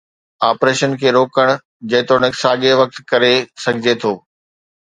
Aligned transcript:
Operation 0.51 0.91
کي 1.03 1.09
روڪڻ، 1.17 1.47
جيتوڻيڪ، 1.91 2.33
ساڳئي 2.43 2.73
وقت 2.81 2.97
ڪري 3.15 3.33
سگهجي 3.67 3.93
ٿو. 4.01 4.13